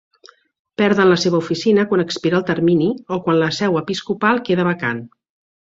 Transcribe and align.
Perden 0.81 1.07
la 1.11 1.17
seva 1.23 1.41
oficina 1.43 1.85
quan 1.91 2.03
expira 2.05 2.41
el 2.41 2.47
termini, 2.49 2.89
o 3.17 3.21
quan 3.29 3.41
la 3.45 3.53
seu 3.61 3.81
episcopal 3.85 4.45
queda 4.51 4.71
vacant. 4.75 5.07